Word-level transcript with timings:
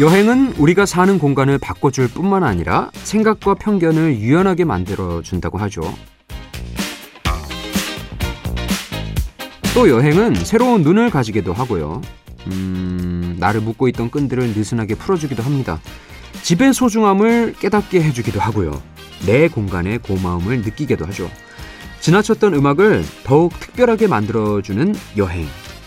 여행은 0.00 0.54
우리가 0.58 0.86
사는 0.86 1.20
공간을 1.20 1.58
바꿔줄 1.58 2.08
뿐만 2.08 2.42
아니라 2.42 2.90
생각과 2.94 3.54
편견을 3.54 4.18
유연하게 4.18 4.64
만들어준다고 4.64 5.56
하죠. 5.58 5.82
또 9.72 9.88
여행은 9.88 10.34
새로운 10.34 10.82
눈을 10.82 11.10
가지기도 11.10 11.52
하고요. 11.52 12.02
음, 12.48 13.36
나를 13.38 13.60
묶고 13.60 13.86
있던 13.88 14.10
끈들을 14.10 14.48
느슨하게 14.56 14.96
풀어주기도 14.96 15.44
합니다. 15.44 15.80
집의 16.42 16.74
소중함을 16.74 17.54
깨닫게 17.60 18.02
해주기도 18.02 18.40
하고요. 18.40 18.82
내 19.26 19.46
공간의 19.46 19.98
고마움을 19.98 20.62
느끼게도 20.62 21.06
하죠. 21.06 21.30
지나쳤던 22.00 22.54
음악을 22.54 23.04
더욱 23.22 23.58
특별하게 23.60 24.08
만들어주는 24.08 24.92
여행. 25.18 25.46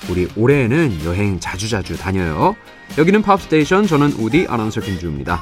우리 0.10 0.30
올해에는 0.38 1.04
여행 1.04 1.42
자주자주 1.42 1.98
다녀요. 1.98 2.56
여기는 2.96 3.22
팝스테이션 3.22 3.86
저는 3.86 4.12
우디 4.14 4.48
아나운서 4.50 4.82
김주우입니다. 4.82 5.40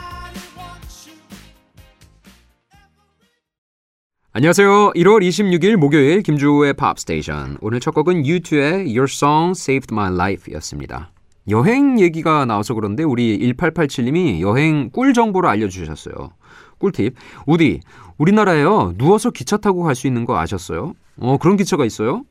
안녕하세요. 4.33 4.91
1월 4.95 5.25
26일 5.25 5.77
목요일 5.77 6.21
김주우의 6.21 6.73
팝스테이션. 6.73 7.57
오늘 7.61 7.79
첫 7.79 7.91
곡은 7.93 8.23
U2의 8.23 8.85
Your 8.87 9.05
Song 9.05 9.51
Saved 9.51 9.93
My 9.93 10.13
Life였습니다. 10.13 11.11
여행 11.49 11.99
얘기가 11.99 12.43
나와서 12.45 12.73
그런데 12.73 13.03
우리 13.03 13.37
1887님이 13.39 14.41
여행 14.41 14.89
꿀 14.91 15.13
정보를 15.13 15.49
알려주셨어요. 15.49 16.31
꿀팁. 16.79 17.15
우디, 17.45 17.79
우리나라에요. 18.17 18.95
누워서 18.97 19.29
기차 19.29 19.55
타고 19.55 19.83
갈 19.83 19.95
수 19.95 20.07
있는 20.07 20.25
거 20.25 20.37
아셨어요? 20.37 20.93
어, 21.17 21.37
그런 21.37 21.55
기차가 21.55 21.85
있어요? 21.85 22.23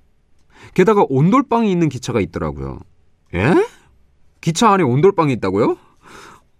게다가 0.74 1.06
온돌방이 1.08 1.70
있는 1.72 1.88
기차가 1.88 2.20
있더라고요. 2.20 2.80
예? 3.34 3.54
기차 4.44 4.70
안에 4.72 4.84
온돌방이 4.84 5.32
있다고요? 5.32 5.78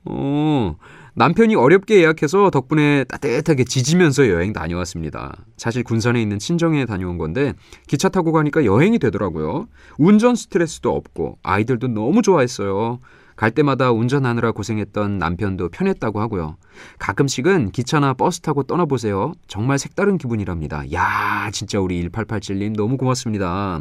어, 0.06 0.76
남편이 1.16 1.54
어렵게 1.54 1.96
예약해서 1.96 2.48
덕분에 2.48 3.04
따뜻하게 3.04 3.64
지지면서 3.64 4.30
여행 4.30 4.54
다녀왔습니다. 4.54 5.36
사실 5.58 5.84
군산에 5.84 6.22
있는 6.22 6.38
친정에 6.38 6.86
다녀온 6.86 7.18
건데 7.18 7.52
기차 7.86 8.08
타고 8.08 8.32
가니까 8.32 8.64
여행이 8.64 8.98
되더라고요. 9.00 9.68
운전 9.98 10.34
스트레스도 10.34 10.96
없고 10.96 11.36
아이들도 11.42 11.88
너무 11.88 12.22
좋아했어요. 12.22 13.00
갈 13.36 13.50
때마다 13.50 13.90
운전하느라 13.90 14.52
고생했던 14.52 15.18
남편도 15.18 15.70
편했다고 15.70 16.20
하고요. 16.20 16.56
가끔씩은 16.98 17.70
기차나 17.70 18.14
버스 18.14 18.40
타고 18.40 18.62
떠나보세요. 18.64 19.32
정말 19.48 19.78
색다른 19.78 20.18
기분이랍니다. 20.18 20.90
야, 20.92 21.48
진짜 21.52 21.80
우리 21.80 22.08
1887님 22.08 22.76
너무 22.76 22.96
고맙습니다. 22.96 23.80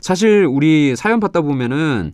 사실 0.00 0.44
우리 0.48 0.94
사연 0.96 1.20
받다 1.20 1.40
보면은 1.40 2.12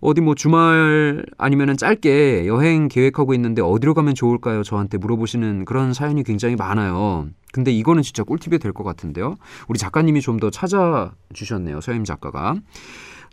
어디 0.00 0.20
뭐 0.20 0.34
주말 0.34 1.24
아니면은 1.38 1.76
짧게 1.76 2.46
여행 2.46 2.88
계획하고 2.88 3.34
있는데 3.34 3.62
어디로 3.62 3.94
가면 3.94 4.14
좋을까요? 4.14 4.62
저한테 4.62 4.98
물어보시는 4.98 5.64
그런 5.64 5.92
사연이 5.92 6.22
굉장히 6.22 6.56
많아요. 6.56 7.28
근데 7.52 7.70
이거는 7.72 8.02
진짜 8.02 8.22
꿀팁이 8.22 8.58
될 8.58 8.72
것 8.72 8.84
같은데요. 8.84 9.36
우리 9.68 9.78
작가님이 9.78 10.20
좀 10.20 10.36
더 10.36 10.50
찾아주셨네요. 10.50 11.80
서임 11.80 12.04
작가가. 12.04 12.56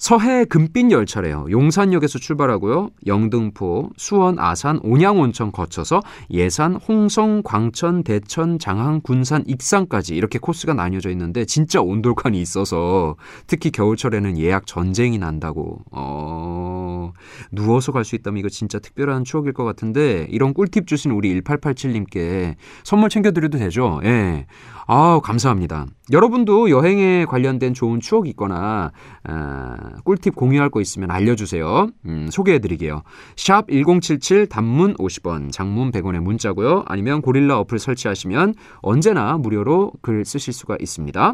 서해 0.04 0.44
금빛 0.44 0.92
열차래요. 0.92 1.46
용산역에서 1.50 2.20
출발하고요. 2.20 2.90
영등포, 3.08 3.92
수원, 3.96 4.38
아산, 4.38 4.82
온양 4.84 5.18
온천 5.18 5.54
거쳐서 5.54 6.02
예산, 6.30 6.76
홍성, 6.76 7.42
광천, 7.42 8.04
대천, 8.04 8.59
장항, 8.59 9.00
군산, 9.02 9.46
익산까지 9.48 10.13
이렇게 10.13 10.40
코스가 10.40 10.74
나뉘어져 10.74 11.09
있는데 11.12 11.46
진짜 11.46 11.80
온돌칸이 11.80 12.42
있어서 12.42 13.16
특히 13.47 13.72
겨울철에는 13.72 14.38
예약 14.40 14.68
전쟁이 14.68 15.18
난다고. 15.18 15.80
어... 15.92 17.13
누워서 17.53 17.94
갈 17.94 18.03
수 18.03 18.16
있다면 18.18 18.40
이거 18.40 18.50
진짜 18.50 18.80
특별한 18.80 19.24
추억일 19.24 19.53
것 19.53 19.63
같은데 19.63 20.28
이런 20.30 20.53
꿀팁 20.53 20.86
주신 20.88 21.12
우리 21.12 21.34
1887님께 21.42 22.56
선물 22.84 23.08
챙겨 23.09 23.31
드려도 23.31 23.58
되죠? 23.58 24.02
예. 24.03 24.47
아우, 24.86 25.22
감사합니다. 25.22 25.88
여러분도 26.12 26.69
여행에 26.69 27.25
관련된 27.25 27.74
좋은 27.74 28.02
추억 28.02 28.28
있거나, 28.28 28.91
아, 29.24 29.78
꿀팁 30.03 30.36
공유할 30.36 30.69
거 30.69 30.81
있으면 30.81 31.09
알려주세요. 31.12 31.88
음, 32.06 32.28
소개해드릴게요. 32.30 33.03
샵 33.38 33.68
1077 33.69 34.47
단문 34.50 34.96
50원, 34.96 35.52
장문 35.52 35.92
100원의 35.92 36.19
문자고요. 36.19 36.84
아니면 36.88 37.22
고릴라 37.22 37.58
어플 37.59 37.80
설치하시면 37.80 38.53
언제나 38.81 39.38
무료로 39.38 39.94
글 40.02 40.25
쓰실 40.25 40.52
수가 40.53 40.75
있습니다. 40.80 41.34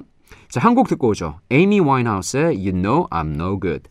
자, 0.50 0.60
한 0.60 0.76
곡 0.76 0.88
듣고 0.88 1.08
오죠. 1.10 1.40
에이미 1.50 1.80
와인하우스의 1.80 2.56
You 2.58 2.72
Know 2.72 3.08
I'm 3.10 3.34
No 3.34 3.60
Good. 3.60 3.90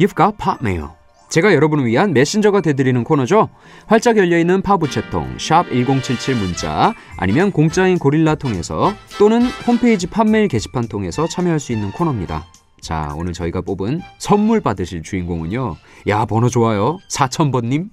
You've 0.00 0.16
got 0.16 0.36
pop 0.36 0.58
mail. 0.60 0.97
제가 1.28 1.54
여러분을 1.54 1.84
위한 1.84 2.14
메신저가 2.14 2.62
되드리는 2.62 3.04
코너죠. 3.04 3.50
활짝 3.86 4.16
열려있는 4.16 4.62
파부채통 4.62 5.36
샵1077 5.36 6.34
문자 6.34 6.94
아니면 7.16 7.52
공짜인 7.52 7.98
고릴라 7.98 8.34
통해서 8.34 8.94
또는 9.18 9.42
홈페이지 9.66 10.06
판매일 10.06 10.48
게시판 10.48 10.88
통해서 10.88 11.26
참여할 11.26 11.60
수 11.60 11.72
있는 11.72 11.92
코너입니다. 11.92 12.46
자 12.80 13.14
오늘 13.18 13.32
저희가 13.32 13.60
뽑은 13.60 14.00
선물 14.18 14.60
받으실 14.60 15.02
주인공은요. 15.02 15.76
야 16.08 16.24
번호 16.24 16.48
좋아요. 16.48 16.98
4000번님. 17.10 17.90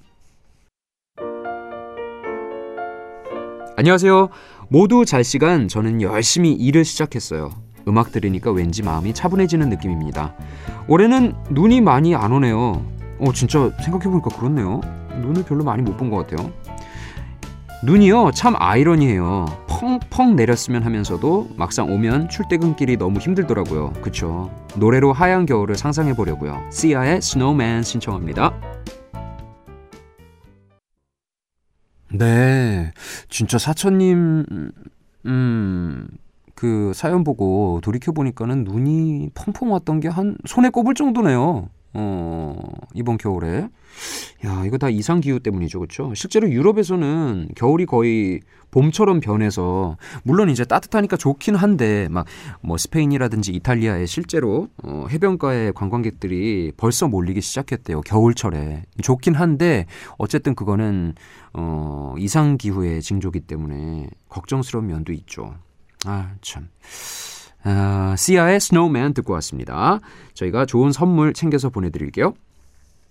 안녕하세요. 3.76 4.30
모두 4.70 5.04
잘 5.04 5.26
시간 5.26 5.68
저는 5.68 6.02
열심히 6.02 6.54
일을 6.54 6.86
시작했어요. 6.86 7.50
음악 7.88 8.12
들으니까 8.12 8.52
왠지 8.52 8.82
마음이 8.82 9.14
차분해지는 9.14 9.70
느낌입니다. 9.70 10.34
올해는 10.88 11.34
눈이 11.52 11.82
많이 11.82 12.16
안 12.16 12.32
오네요. 12.32 12.95
어 13.20 13.32
진짜 13.34 13.72
생각해보니까 13.84 14.30
그렇네요. 14.36 14.82
눈을 15.22 15.44
별로 15.44 15.64
많이 15.64 15.82
못 15.82 15.98
본 15.98 16.10
것 16.10 16.28
같아요. 16.28 16.52
눈이요 17.84 18.32
참 18.32 18.56
아이러니해요. 18.58 19.46
펑펑 19.68 20.36
내렸으면 20.36 20.84
하면서도 20.84 21.50
막상 21.58 21.92
오면 21.92 22.30
출퇴근길이 22.30 22.98
너무 22.98 23.20
힘들더라고요. 23.20 23.94
그쵸? 24.02 24.50
노래로 24.78 25.14
하얀 25.14 25.46
겨울을 25.46 25.76
상상해 25.76 26.14
보려고요. 26.16 26.62
시아의 26.72 27.22
스노우맨 27.22 27.84
신청합니다. 27.84 28.54
네 32.12 32.92
진짜 33.30 33.58
사천님 33.58 34.46
음... 35.26 36.08
그 36.56 36.94
사연 36.96 37.24
보고 37.26 37.82
돌이켜 37.84 38.14
보니까는 38.14 38.64
눈이 38.64 39.32
펑펑 39.36 39.74
왔던 39.74 40.00
게 40.00 40.08
한 40.08 40.38
손에 40.46 40.70
꼽을 40.70 40.94
정도네요. 40.94 41.68
어, 41.96 42.56
이번 42.94 43.18
겨울에. 43.18 43.70
야, 44.46 44.64
이거 44.66 44.78
다 44.78 44.90
이상 44.90 45.22
기후 45.22 45.40
때문이죠. 45.40 45.80
그렇죠? 45.80 46.14
실제로 46.14 46.50
유럽에서는 46.50 47.50
겨울이 47.56 47.86
거의 47.86 48.42
봄처럼 48.72 49.22
변해서 49.22 49.96
물론 50.24 50.50
이제 50.50 50.66
따뜻하니까 50.66 51.16
좋긴 51.16 51.56
한데 51.56 52.08
막 52.10 52.26
뭐 52.62 52.78
스페인이라든지 52.78 53.52
이탈리아에 53.54 54.06
실제로 54.06 54.70
어, 54.84 55.06
해변가에 55.10 55.72
관광객들이 55.72 56.72
벌써 56.76 57.08
몰리기 57.08 57.42
시작했대요. 57.42 58.02
겨울철에. 58.02 58.84
좋긴 59.02 59.36
한데 59.36 59.86
어쨌든 60.18 60.56
그거는 60.56 61.14
어, 61.54 62.16
이상 62.18 62.58
기후의 62.58 63.02
징조기 63.02 63.42
때문에 63.42 64.10
걱정스러운 64.30 64.88
면도 64.88 65.14
있죠. 65.14 65.56
아, 66.06 66.34
참. 66.42 66.68
아, 67.68 68.16
Sia의 68.16 68.60
Snowman 68.60 69.16
듣고 69.16 69.34
왔습니다. 69.34 70.00
저희가 70.36 70.68
좋은 70.68 70.92
선물 70.92 71.34
챙겨서 71.34 71.70
보내드릴게요. 71.70 72.36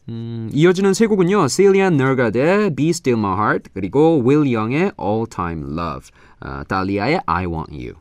음, 0.08 0.48
이어지는 0.52 0.94
세 0.94 1.06
곡은요. 1.06 1.48
Silje 1.48 1.94
Nergaard의 1.94 2.76
Be 2.76 2.90
Still 2.90 3.18
My 3.18 3.36
Heart 3.36 3.70
그리고 3.74 4.22
Will 4.24 4.46
Young의 4.54 4.92
All 5.00 5.26
Time 5.28 5.64
Love 5.64 6.08
아, 6.40 6.62
달리아의 6.64 7.20
I 7.26 7.46
Want 7.46 7.72
You 7.74 7.94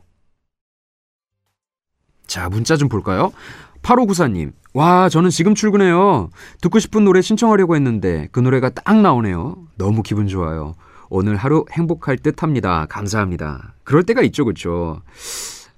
자 2.26 2.48
문자 2.48 2.76
좀 2.76 2.88
볼까요? 2.88 3.32
8594님 3.82 4.52
와 4.74 5.08
저는 5.08 5.30
지금 5.30 5.54
출근해요. 5.54 6.30
듣고 6.60 6.78
싶은 6.78 7.04
노래 7.04 7.20
신청하려고 7.20 7.74
했는데 7.74 8.28
그 8.32 8.40
노래가 8.40 8.70
딱 8.70 9.00
나오네요. 9.00 9.56
너무 9.76 10.02
기분 10.02 10.28
좋아요. 10.28 10.74
오늘 11.08 11.36
하루 11.36 11.64
행복할 11.72 12.16
듯 12.18 12.42
합니다. 12.42 12.86
감사합니다. 12.88 13.74
그럴 13.82 14.02
때가 14.04 14.22
있죠 14.22 14.44
그렇죠. 14.44 15.00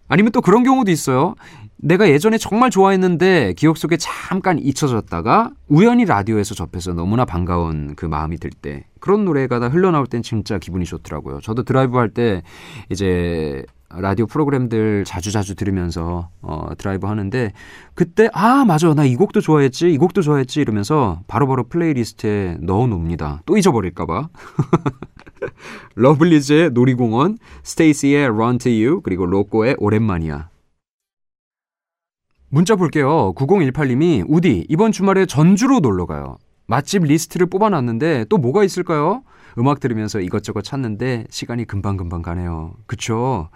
아니면 0.09 0.33
또 0.33 0.41
그런 0.41 0.63
경우도 0.63 0.91
있어요. 0.91 1.35
내가 1.79 2.09
예전에 2.09 2.39
정말 2.39 2.71
좋아했는데 2.71 3.53
기억 3.55 3.77
속에 3.77 3.97
잠깐 3.99 4.59
잊혀졌다가 4.59 5.51
우연히 5.69 6.05
라디오에서 6.07 6.55
접해서 6.55 6.95
너무나 6.95 7.25
반가운 7.25 7.95
그 7.97 8.07
마음이 8.07 8.39
들 8.39 8.51
때 8.51 8.87
그런 9.01 9.25
노래가 9.25 9.59
다 9.59 9.69
흘러나올 9.69 10.07
땐 10.07 10.23
진짜 10.23 10.59
기분이 10.59 10.85
좋더라고요. 10.87 11.41
저도 11.41 11.65
드라이브 11.65 11.99
할 11.99 12.09
때 12.11 12.43
이제 12.89 13.65
라디오 13.91 14.27
프로그램들 14.27 15.05
자주자주 15.05 15.55
들으면서 15.55 16.31
어, 16.43 16.69
드라이브 16.77 17.07
하는데 17.07 17.53
그때 17.95 18.29
아 18.33 18.65
맞아 18.65 18.93
나 18.95 19.05
이 19.05 19.15
곡도 19.17 19.41
좋아했지 19.41 19.93
이 19.93 19.99
곡도 19.99 20.23
좋아했지 20.23 20.61
이러면서 20.61 21.21
바로바로 21.29 21.65
바로 21.65 21.69
playlist에 21.69 22.57
넣어놓습니다. 22.61 23.43
또 23.47 23.57
잊어버릴까봐. 23.57 24.29
러블리즈의 25.95 26.71
놀이공원, 26.71 27.39
스테이씨의 27.63 28.25
Run 28.27 28.59
to 28.59 28.73
You, 28.73 29.01
그리고 29.03 29.27
로꼬의 29.27 29.77
오랜만이야. 29.79 30.51
문자 32.49 32.77
볼게요. 32.77 33.35
9018님이 33.35 34.25
우디 34.29 34.67
이번 34.69 34.93
주말에 34.93 35.27
전주로 35.27 35.81
놀러 35.81 36.07
가요. 36.07 36.39
맛집 36.67 37.05
리스트를 37.05 37.47
뽑아놨는데 37.47 38.27
또 38.29 38.39
뭐가 38.39 38.65
있을까요? 38.65 39.23
음악 39.59 39.81
들으면서 39.81 40.21
이것저것 40.21 40.63
찾는데 40.63 41.25
시간이 41.31 41.65
금방금방 41.65 42.23
가네요. 42.23 42.75
그쵸? 42.87 43.49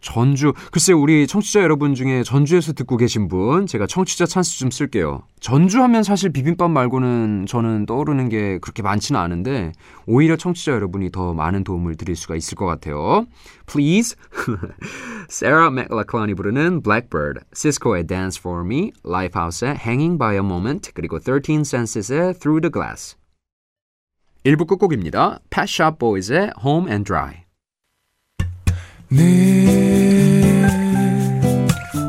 전주, 0.00 0.54
글쎄 0.72 0.92
우리 0.92 1.26
청취자 1.26 1.60
여러분 1.60 1.94
중에 1.94 2.22
전주에서 2.22 2.72
듣고 2.72 2.96
계신 2.96 3.28
분, 3.28 3.66
제가 3.66 3.86
청취자 3.86 4.24
찬스 4.24 4.58
좀 4.58 4.70
쓸게요. 4.70 5.22
전주 5.40 5.82
하면 5.82 6.02
사실 6.02 6.30
비빔밥 6.30 6.70
말고는 6.70 7.44
저는 7.46 7.84
떠오르는 7.84 8.30
게 8.30 8.58
그렇게 8.58 8.82
많지는 8.82 9.20
않은데, 9.20 9.72
오히려 10.06 10.36
청취자 10.36 10.72
여러분이 10.72 11.10
더 11.10 11.34
많은 11.34 11.62
도움을 11.62 11.96
드릴 11.96 12.16
수가 12.16 12.36
있을 12.36 12.56
것 12.56 12.64
같아요. 12.64 13.26
Please. 13.66 14.16
Sarah 15.34 15.68
McLachlan이 15.68 16.32
부르는 16.34 16.80
Blackbird, 16.80 17.40
Cisco의 17.52 18.06
Dance 18.06 18.38
For 18.38 18.64
Me, 18.64 18.92
Lifehouse의 19.04 19.76
Hanging 19.84 20.16
By 20.16 20.34
A 20.34 20.38
Moment, 20.38 20.92
그리고 20.94 21.18
13 21.18 21.62
Senses의 21.62 22.34
Through 22.34 22.60
The 22.60 22.70
Glass. 22.70 23.16
1부 24.44 24.68
끝곡입니다. 24.68 25.40
Pet 25.50 25.66
Shop 25.66 25.98
Boys의 25.98 26.52
Home 26.64 26.88
and 26.88 27.04
Dry. 27.04 27.42
늘 29.10 29.26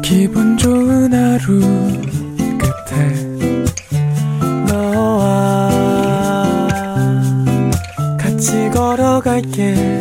기분 0.03 0.55
좋은 0.55 1.11
하루 1.11 1.61
끝에 2.59 3.09
너와 4.67 5.69
같이 8.19 8.69
걸어갈게 8.69 9.94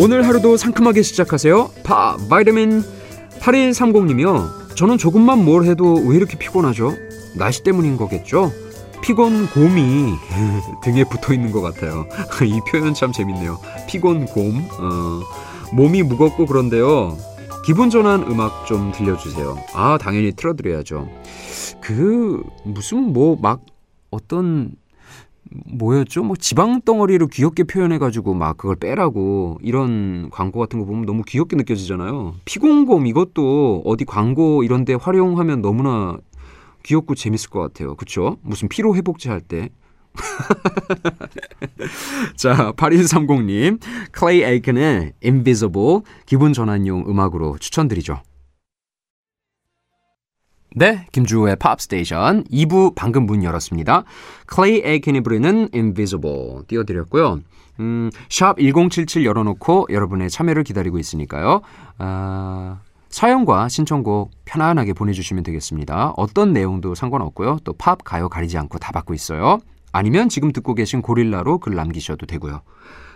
오늘 0.00 0.26
하루도 0.26 0.56
상큼하게 0.56 1.02
시작하세요. 1.02 1.70
파 1.82 2.16
바이타민 2.28 2.82
8130님이요. 3.40 4.76
저는 4.76 4.98
조금만 4.98 5.44
뭘 5.44 5.64
해도 5.64 5.94
왜 5.94 6.16
이렇게 6.16 6.36
피곤하죠? 6.38 6.94
날씨 7.34 7.62
때문인 7.62 7.96
거겠죠? 7.96 8.52
피곤 9.02 9.46
곰이 9.48 10.12
등에 10.84 11.04
붙어 11.04 11.32
있는 11.32 11.50
것 11.50 11.60
같아요. 11.62 12.06
이 12.44 12.60
표현 12.70 12.92
참 12.94 13.12
재밌네요. 13.12 13.58
피곤 13.88 14.26
곰. 14.26 14.68
어, 14.78 15.20
몸이 15.72 16.02
무겁고 16.02 16.46
그런데요. 16.46 17.16
기분 17.64 17.90
전환 17.90 18.22
음악 18.30 18.66
좀 18.66 18.92
들려주세요. 18.92 19.58
아, 19.74 19.98
당연히 20.00 20.32
틀어드려야죠. 20.32 21.08
그, 21.80 22.42
무슨 22.64 23.12
뭐, 23.12 23.36
막, 23.40 23.60
어떤 24.10 24.70
뭐였죠? 25.66 26.22
뭐 26.22 26.36
지방 26.36 26.80
덩어리를 26.80 27.26
귀엽게 27.28 27.64
표현해가지고 27.64 28.34
막 28.34 28.56
그걸 28.56 28.76
빼라고 28.76 29.58
이런 29.62 30.30
광고 30.30 30.60
같은 30.60 30.78
거 30.78 30.84
보면 30.84 31.06
너무 31.06 31.22
귀엽게 31.26 31.56
느껴지잖아요. 31.56 32.34
피곤곰 32.44 33.06
이것도 33.06 33.82
어디 33.84 34.04
광고 34.04 34.62
이런데 34.62 34.94
활용하면 34.94 35.62
너무나 35.62 36.18
귀엽고 36.84 37.14
재밌을 37.14 37.50
것 37.50 37.60
같아요. 37.60 37.96
그쵸? 37.96 38.36
무슨 38.42 38.68
피로 38.68 38.94
회복제 38.94 39.28
할 39.28 39.40
때. 39.40 39.70
자, 42.36 42.72
8130님, 42.72 43.80
클레이 44.12 44.42
에이큰의 44.42 45.12
Invisible 45.22 46.00
기분 46.24 46.52
전환용 46.52 47.04
음악으로 47.08 47.58
추천드리죠. 47.58 48.22
네, 50.74 51.06
김주우의 51.12 51.56
팝스테이션 51.56 52.44
2부 52.44 52.94
방금 52.94 53.24
문 53.26 53.42
열었습니다. 53.42 54.04
클레이 54.46 54.82
에이킨이 54.84 55.22
부르는 55.22 55.70
Invisible 55.72 56.62
띄워드렸고요. 56.66 57.40
음, 57.80 58.10
샵 58.28 58.58
1077 58.58 59.24
열어놓고 59.24 59.88
여러분의 59.90 60.30
참여를 60.30 60.64
기다리고 60.64 60.98
있으니까요. 60.98 61.62
아, 61.98 62.80
사연과 63.08 63.68
신청곡 63.68 64.30
편안하게 64.44 64.92
보내주시면 64.92 65.44
되겠습니다. 65.44 66.12
어떤 66.16 66.52
내용도 66.52 66.94
상관없고요. 66.94 67.58
또 67.64 67.72
팝, 67.72 68.04
가요 68.04 68.28
가리지 68.28 68.58
않고 68.58 68.78
다 68.78 68.92
받고 68.92 69.14
있어요. 69.14 69.58
아니면 69.92 70.28
지금 70.28 70.52
듣고 70.52 70.74
계신 70.74 71.00
고릴라로 71.00 71.58
글 71.58 71.74
남기셔도 71.74 72.26
되고요. 72.26 72.60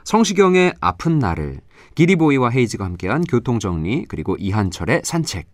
성시경의 0.04 0.74
아픈 0.80 1.18
나를, 1.18 1.60
기리보이와 1.94 2.50
헤이즈가 2.50 2.86
함께한 2.86 3.24
교통정리, 3.24 4.06
그리고 4.08 4.36
이한철의 4.38 5.02
산책, 5.04 5.46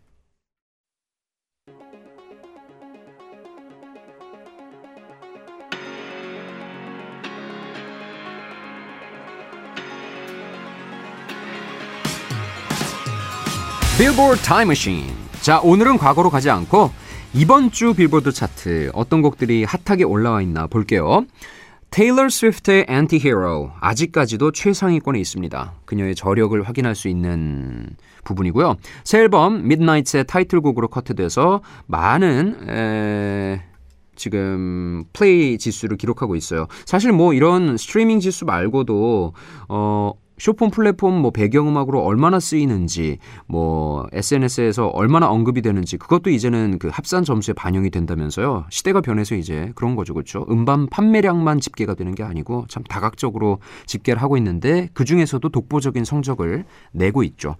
빌보드 13.98 14.42
타임머신. 14.42 15.04
자, 15.40 15.58
오늘은 15.60 15.96
과거로 15.96 16.28
가지 16.28 16.50
않고 16.50 16.90
이번 17.32 17.70
주 17.70 17.94
빌보드 17.94 18.30
차트 18.30 18.90
어떤 18.92 19.22
곡들이 19.22 19.64
핫하게 19.64 20.04
올라와 20.04 20.42
있나 20.42 20.66
볼게요. 20.66 21.24
테일러 21.88 22.28
스위프트의 22.28 22.84
Anti-Hero 22.90 23.70
아직까지도 23.80 24.52
최상위권에 24.52 25.18
있습니다. 25.18 25.72
그녀의 25.86 26.14
저력을 26.14 26.62
확인할 26.68 26.94
수 26.94 27.08
있는 27.08 27.88
부분이고요. 28.24 28.76
새 29.02 29.20
앨범 29.20 29.60
Midnights의 29.60 30.26
타이틀곡으로 30.26 30.88
커트돼서 30.88 31.62
많은 31.86 32.68
에... 32.68 33.62
지금 34.14 35.04
플레이 35.14 35.56
지수를 35.56 35.96
기록하고 35.96 36.36
있어요. 36.36 36.66
사실 36.84 37.12
뭐 37.12 37.32
이런 37.32 37.78
스트리밍 37.78 38.20
지수 38.20 38.44
말고도 38.44 39.32
어 39.68 40.12
쇼폰 40.38 40.70
플랫폼 40.70 41.20
뭐 41.20 41.30
배경음악으로 41.30 42.02
얼마나 42.02 42.38
쓰이는지 42.40 43.18
뭐 43.46 44.06
SNS에서 44.12 44.88
얼마나 44.88 45.28
언급이 45.28 45.62
되는지 45.62 45.96
그것도 45.96 46.30
이제는 46.30 46.78
그 46.78 46.88
합산 46.88 47.24
점수에 47.24 47.54
반영이 47.54 47.90
된다면서요. 47.90 48.66
시대가 48.70 49.00
변해서 49.00 49.34
이제 49.34 49.72
그런 49.74 49.96
거죠. 49.96 50.14
그렇죠? 50.14 50.46
음반 50.50 50.86
판매량만 50.88 51.60
집계가 51.60 51.94
되는 51.94 52.14
게 52.14 52.22
아니고 52.22 52.66
참 52.68 52.82
다각적으로 52.84 53.58
집계를 53.86 54.20
하고 54.22 54.36
있는데 54.36 54.88
그중에서도 54.94 55.48
독보적인 55.48 56.04
성적을 56.04 56.64
내고 56.92 57.22
있죠. 57.22 57.56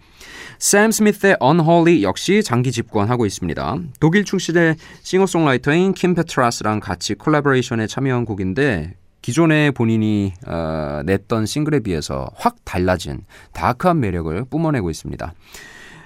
샘 0.58 0.90
스미스의 0.90 1.38
Unholy 1.42 2.02
역시 2.02 2.42
장기 2.42 2.72
집권하고 2.72 3.26
있습니다. 3.26 3.78
독일 4.00 4.24
출신의 4.24 4.76
싱어송라이터인 5.02 5.94
킴 5.94 6.14
페트라스랑 6.14 6.80
같이 6.80 7.14
콜라보레이션에 7.14 7.86
참여한 7.86 8.24
곡인데 8.24 8.94
기존에 9.26 9.72
본인이 9.72 10.34
어, 10.46 11.02
냈던 11.04 11.46
싱글에 11.46 11.80
비해서 11.80 12.30
확 12.36 12.64
달라진 12.64 13.24
dark한 13.54 13.98
매력을 13.98 14.44
뿜어내고 14.44 14.88
있습니다. 14.88 15.34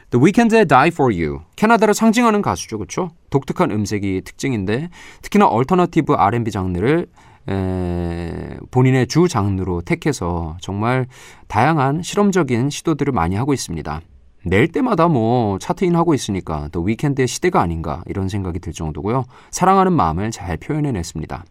The 0.09 0.25
Weeknd의 0.25 0.65
Die 0.65 0.89
For 0.89 1.15
You 1.15 1.41
캐나다를 1.55 1.93
상징하는 1.93 2.41
가수죠, 2.41 2.79
그렇죠? 2.79 3.11
독특한 3.29 3.73
음색이 3.73 4.23
특징인데 4.25 4.89
특히나 5.21 5.49
alternative 5.49 6.15
R&B 6.15 6.51
장르를 6.51 7.09
에, 7.47 8.57
본인의 8.71 9.07
주 9.09 9.29
장르로 9.29 9.83
택해서 9.83 10.57
정말 10.63 11.07
다양한 11.47 12.01
실험적인 12.01 12.71
시도들을 12.71 13.13
많이 13.13 13.37
하고 13.37 13.53
있습니다. 13.53 14.01
낼 14.45 14.69
때마다 14.69 15.09
뭐 15.09 15.59
chart 15.59 15.84
in 15.84 15.95
하고 15.97 16.15
있으니까 16.15 16.69
또 16.73 16.83
위켄드의 16.83 17.29
시대가 17.29 17.61
아닌가 17.61 18.03
이런 18.07 18.29
생각이 18.29 18.59
들 18.59 18.73
정도고요. 18.73 19.25
사랑하는 19.51 19.93
마음을 19.93 20.31
잘 20.31 20.57
표현해냈습니다. 20.57 21.45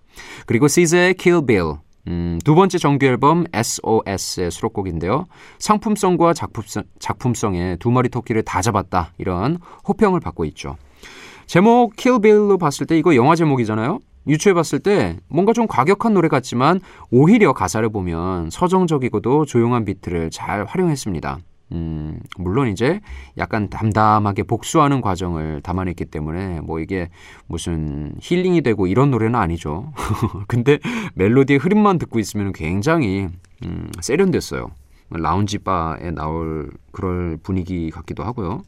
그리고 0.46 0.68
시즈의 0.68 1.14
Kill 1.16 1.46
Bill 1.46 1.76
음, 2.08 2.40
두 2.44 2.56
번째 2.56 2.78
정규 2.78 3.06
앨범 3.06 3.46
SOS의 3.54 4.52
수록곡인데요. 4.52 5.26
상품성과 5.60 6.34
작품성, 6.34 6.84
작품성에 7.00 7.78
두 7.80 7.92
마리 7.92 8.10
토끼를 8.10 8.42
다 8.44 8.62
잡았다 8.62 9.14
이런 9.18 9.60
호평을 9.88 10.20
받고 10.20 10.46
있죠. 10.46 10.76
제목 11.46 11.96
Kill 11.96 12.22
Bill로 12.22 12.58
봤을 12.58 12.88
때 12.88 12.98
이거 12.98 13.16
영화 13.16 13.36
제목이잖아요. 13.36 14.00
유추해 14.28 14.54
봤을 14.54 14.80
때 14.80 15.18
뭔가 15.28 15.54
좀 15.54 15.68
과격한 15.68 16.14
노래 16.14 16.28
같지만 16.28 16.80
오히려 17.12 17.54
가사를 17.54 17.88
보면 17.90 18.50
서정적이고도 18.50 19.46
조용한 19.46 19.86
비트를 19.86 20.30
잘 20.30 20.66
활용했습니다. 20.66 21.40
음, 21.72 22.20
물론 22.38 22.68
이제 22.68 23.00
약간 23.38 23.70
담담하게 23.70 24.44
복수하는 24.44 25.02
과정을 25.02 25.62
담아냈기 25.62 26.06
때문에 26.06 26.62
뭐 26.62 26.80
이게 26.80 27.10
무슨 27.48 28.14
힐링이 28.22 28.62
되고 28.62 28.88
이런 28.88 29.12
노래는 29.12 29.36
아니죠. 29.40 29.94
근데 30.48 30.80
멜로디의 31.16 31.60
흐름만 31.60 32.00
듣고 32.00 32.20
있으면 32.20 32.54
굉장히 32.54 33.28
음, 33.66 33.90
세련됐어요. 34.00 34.72
라운지 35.12 35.58
바에 35.60 36.12
나올 36.12 36.70
그럴 36.92 37.38
분위기 37.42 37.90
같기도 37.90 38.24
하고요. 38.24 38.62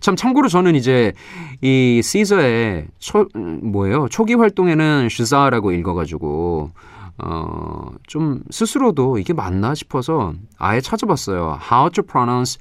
참 0.00 0.16
참고로 0.16 0.48
저는 0.48 0.74
이제 0.74 1.12
이 1.60 2.00
시저의 2.02 2.86
초 2.98 3.26
뭐예요? 3.62 4.08
초기 4.08 4.34
활동에는 4.34 5.08
슈자라고 5.10 5.72
읽어가지고 5.72 6.70
어, 7.18 7.90
좀 8.06 8.42
스스로도 8.50 9.18
이게 9.18 9.32
맞나 9.32 9.74
싶어서 9.74 10.34
아예 10.58 10.80
찾아봤어요. 10.80 11.58
How 11.70 11.90
to 11.90 12.02
pronounce 12.02 12.58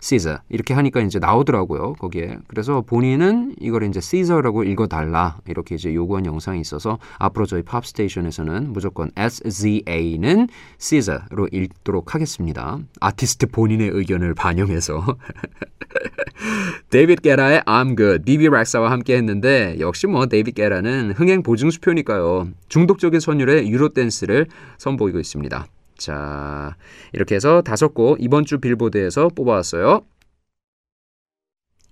Caesar. 0.00 0.40
이렇게 0.48 0.74
하니까 0.74 1.00
이제 1.00 1.18
나오더라고요 1.18 1.94
거기에. 1.94 2.38
그래서 2.46 2.82
본인은 2.82 3.56
이걸 3.60 3.84
이제 3.84 4.00
Caesar라고 4.00 4.64
읽어달라. 4.64 5.38
이렇게 5.46 5.74
이제 5.74 5.94
요구한 5.94 6.26
영상이 6.26 6.60
있어서 6.60 6.98
앞으로 7.18 7.46
저희 7.46 7.62
팝 7.62 7.84
스테이션에서는 7.86 8.72
무조건 8.72 9.10
SZA는 9.16 10.48
Caesar로 10.78 11.48
읽도록 11.52 12.14
하겠습니다. 12.14 12.78
아티스트 13.00 13.48
본인의 13.48 13.90
의견을 13.92 14.34
반영해서. 14.34 15.04
데이빗 16.90 17.22
게타의 17.22 17.60
I'm 17.62 17.96
Good 17.96 18.24
비비 18.24 18.48
렉사와 18.48 18.90
함께 18.90 19.16
했는데 19.16 19.76
역시 19.80 20.06
뭐 20.06 20.26
데이빗 20.26 20.54
게타는 20.54 21.12
흥행 21.12 21.42
보증 21.42 21.70
수표니까요. 21.70 22.48
중독적인 22.68 23.20
선율의 23.20 23.70
유로 23.70 23.90
댄스를 23.90 24.46
선보이고 24.78 25.18
있습니다 25.18 25.66
자, 25.98 26.76
이렇게 27.12 27.34
해서 27.34 27.62
다섯 27.62 27.94
곡 27.94 28.18
이번 28.20 28.44
주 28.44 28.58
빌보드에서 28.58 29.28
뽑아왔어요. 29.28 30.02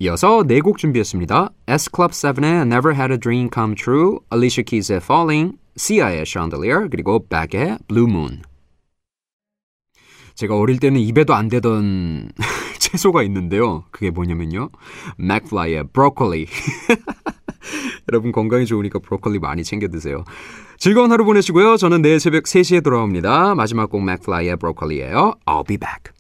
이어서 0.01 0.43
네 0.45 0.61
곡 0.61 0.79
준비했습니다. 0.79 1.51
S 1.69 1.89
Club 1.95 2.13
7의 2.13 2.63
Never 2.67 2.95
Had 2.95 3.13
a 3.13 3.19
Dream 3.19 3.49
Come 3.53 3.75
True, 3.77 4.19
Alicia 4.33 4.65
Keys의 4.65 4.99
Fallin', 5.03 5.57
Sia의 5.79 6.25
Chandelier, 6.27 6.89
그리고 6.91 7.27
Beck의 7.29 7.79
Blue 7.89 8.09
Moon. 8.11 8.43
제가 10.35 10.57
어릴 10.59 10.81
때는 10.81 11.01
입에도 11.01 11.33
안 11.35 11.49
대던 11.49 12.33
채소가 12.81 13.23
있는데요. 13.23 13.85
그게 13.93 14.11
뭐냐면요. 14.11 14.71
맥플라이의 15.19 15.85
브로콜리. 15.93 16.47
여러분 18.11 18.33
건강에 18.33 18.67
좋으니까 18.67 18.99
브로콜리 18.99 19.39
많이 19.39 19.65
챙겨 19.65 19.89
드세요. 19.89 20.25
즐거운 20.79 21.11
하루 21.13 21.25
보내시고요. 21.25 21.77
저는 21.77 22.03
내일 22.03 22.21
새벽 22.21 22.45
3시에 22.45 22.83
돌아옵니다. 22.83 23.55
마지막 23.55 23.91
곡 23.91 24.05
맥플라이의 24.05 24.57
브로콜리예요. 24.57 25.35
I'll 25.47 25.67
be 25.67 25.77
back. 25.77 26.14